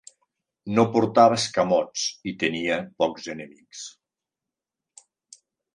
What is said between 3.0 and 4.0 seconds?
pocs enemics.